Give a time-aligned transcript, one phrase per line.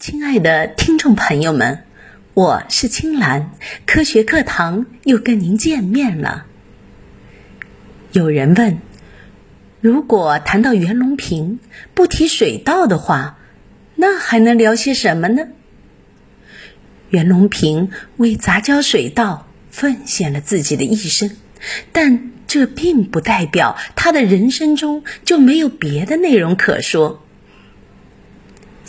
[0.00, 1.84] 亲爱的听众朋友们，
[2.32, 3.50] 我是青兰，
[3.84, 6.46] 科学课堂又跟您见面了。
[8.12, 8.78] 有人问，
[9.82, 11.60] 如果谈到袁隆平
[11.92, 13.38] 不提水稻的话，
[13.94, 15.48] 那还能聊些什么呢？
[17.10, 21.30] 袁隆平为杂交水稻奉献了自己的一生，
[21.92, 27.22] 但这并不代表他的人生中就没有别的内容可说。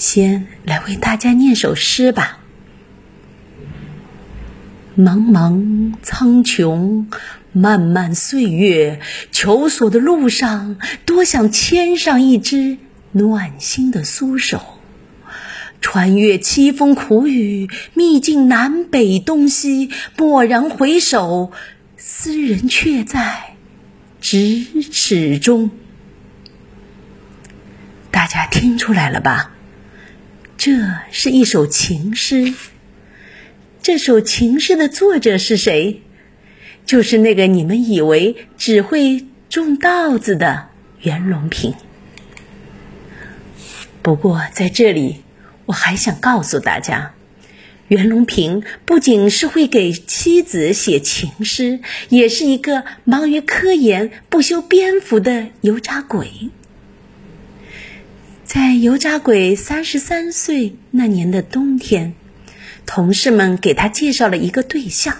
[0.00, 2.38] 先来为大家念首诗吧。
[4.96, 7.04] 茫茫苍穹，
[7.52, 9.00] 漫漫岁月，
[9.30, 12.78] 求索的路上，多想牵上一只
[13.12, 14.62] 暖心的苏手，
[15.82, 21.52] 穿越凄风苦雨，历尽南北东西，蓦然回首，
[21.98, 23.56] 斯人却在
[24.22, 25.70] 咫尺中。
[28.10, 29.52] 大家听出来了吧？
[30.60, 30.72] 这
[31.10, 32.52] 是一首情诗。
[33.80, 36.02] 这首情诗的作者是谁？
[36.84, 40.68] 就是那个你们以为只会种稻子的
[41.00, 41.72] 袁隆平。
[44.02, 45.22] 不过在这里，
[45.64, 47.14] 我还想告诉大家，
[47.88, 51.80] 袁隆平不仅是会给妻子写情诗，
[52.10, 56.50] 也是一个忙于科研、不修边幅的油炸鬼。
[58.52, 62.14] 在油炸鬼三十三岁那年的冬天，
[62.84, 65.18] 同事们给他介绍了一个对象。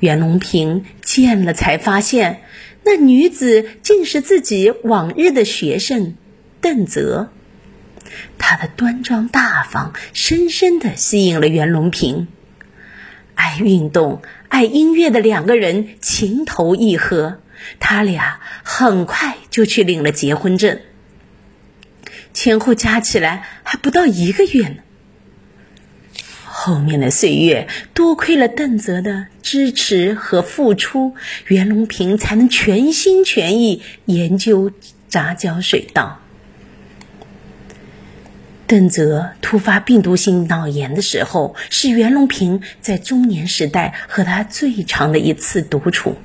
[0.00, 2.42] 袁隆平见了才发现，
[2.82, 6.16] 那女子竟是自己往日的学生
[6.60, 7.30] 邓泽。
[8.36, 12.26] 她的端庄大方，深深的吸引了袁隆平。
[13.36, 17.38] 爱运动、爱音乐的两个人情投意合，
[17.78, 20.80] 他俩很快就去领了结婚证。
[22.38, 24.76] 前后加起来还不到一个月呢。
[26.44, 31.16] 后面的岁月，多亏了邓泽的支持和付出，
[31.48, 34.70] 袁隆平才能全心全意研究
[35.08, 36.20] 杂交水稻。
[38.68, 46.16] 邓泽突发病毒性脑炎的时候，是袁隆平在中年时代和他最长的一次独处。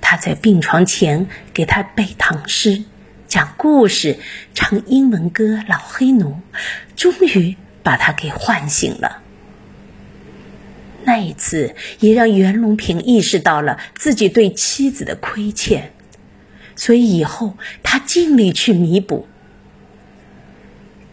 [0.00, 2.84] 他在病床前给他背唐诗。
[3.34, 4.20] 讲故事，
[4.54, 6.30] 唱英文歌，《老黑奴》，
[6.94, 9.22] 终于把他给唤醒了。
[11.02, 15.92] 那一次，也让袁隆平意识到了自己对妻子的亏欠，
[16.76, 19.26] 所以以后他尽力去弥补。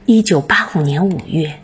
[0.05, 1.59] 一九八五年五月。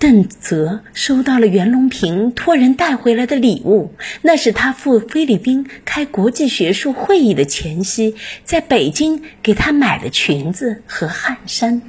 [0.00, 8.16] 邓泽收到了袁隆平托人带回来的礼物，那是他赴菲律宾开国际学术会议的前夕，
[8.46, 11.82] 在北京给他买的裙子和汗衫。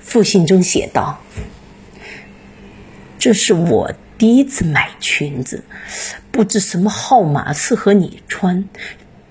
[0.00, 1.22] 复信中写道
[3.20, 5.64] ：“这是我第一次买裙子，
[6.30, 8.70] 不知什么号码适合你穿，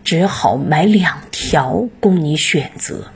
[0.03, 3.11] 只好买两条供你选择。”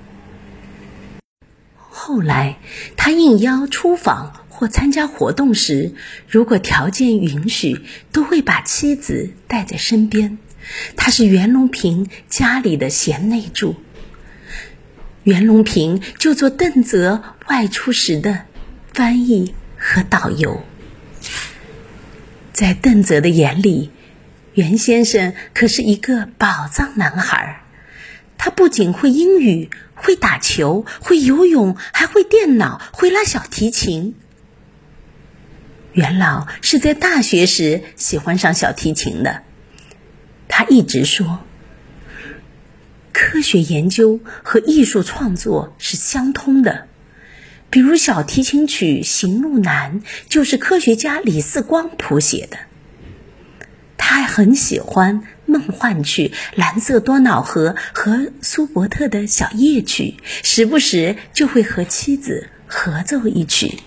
[1.77, 2.57] 后来，
[2.97, 4.40] 他应邀出访。
[4.61, 5.95] 或参加活动时，
[6.27, 10.37] 如果条件允许，都会把妻子带在身边。
[10.95, 13.75] 他是袁隆平家里的贤内助。
[15.23, 18.45] 袁隆平就做邓泽外出时的
[18.93, 20.63] 翻译和导游。
[22.53, 23.89] 在邓泽的眼里，
[24.53, 27.63] 袁先生可是一个宝藏男孩。
[28.37, 34.13] 他不仅会英语，会打球，会游泳，还会电脑，会拉小提琴。
[35.93, 39.43] 袁老是在大学时喜欢上小提琴的，
[40.47, 41.39] 他一直说，
[43.11, 46.87] 科学研究和艺术创作是相通的。
[47.69, 52.57] 比如小提琴曲《行路难》就是科学家李四光谱写的。
[53.97, 63.77] 他还很喜欢梦幻曲《蓝色多瑙河》和苏伯特的小夜曲，时不时就会和妻子合奏一曲。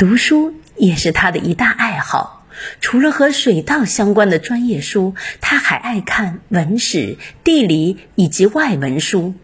[0.00, 2.46] 读书也是他的一大爱好，
[2.80, 9.34] 除了和水稻相关的专业书，他还爱看文史、地理以及外文书。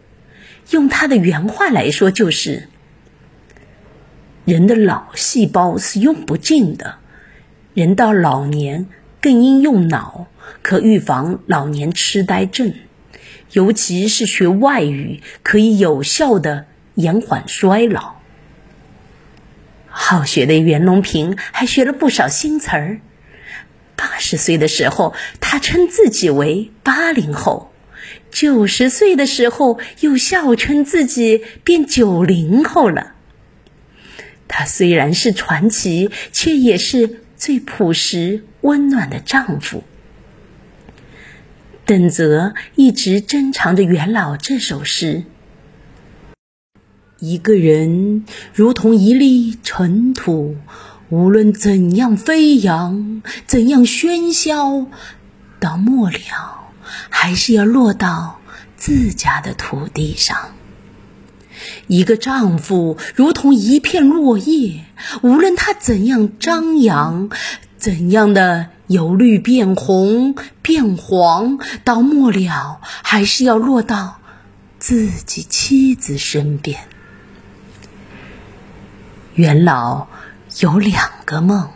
[0.71, 2.71] 用他的原话来说，就是
[4.47, 6.95] ：“人的脑细胞是用不尽的，
[7.75, 8.87] 人到老年
[9.21, 10.27] 更应用脑，
[10.63, 12.73] 可预防老年痴呆症，
[13.53, 16.65] 尤其是学外语，可以有效的
[16.95, 18.17] 延缓衰老。”
[19.99, 23.01] 好学的袁隆平还学了不少新词儿。
[23.97, 27.73] 八十岁的时候，他称自己为八零后；
[28.31, 33.15] 九十岁的时候，又笑称自己变九零后了。
[34.47, 39.83] 他虽然是传奇，却也是最朴实温暖的丈夫。
[41.87, 45.25] 邓泽一直珍藏着元老这首诗
[47.27, 48.25] ：“一个人
[48.55, 50.55] 如同一粒尘土，
[51.09, 54.87] 无论怎样飞扬，怎样喧嚣，
[55.59, 56.19] 到末了
[57.11, 58.39] 还是要落到
[58.77, 60.37] 自家的土地上。
[61.89, 64.85] 一个丈夫如同一片落叶，
[65.23, 67.29] 无论他怎样张扬，
[67.77, 74.21] 怎样的。”由绿变红变黄，到末了还是要落到
[74.79, 76.79] 自己妻子身边。
[79.37, 80.09] 元老
[80.61, 81.71] 有两个梦，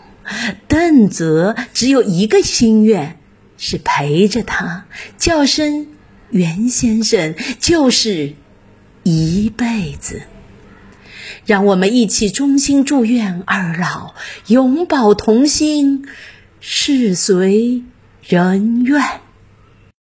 [0.66, 3.18] 邓泽只有一个心愿，
[3.58, 4.86] 是陪着他，
[5.18, 5.86] 叫声
[6.30, 8.34] 袁先生，就是
[9.02, 10.22] 一辈子。
[11.44, 14.14] 让我们一起衷心祝愿二老
[14.46, 16.06] 永葆童心。
[16.60, 17.84] 事随
[18.22, 19.02] 人愿。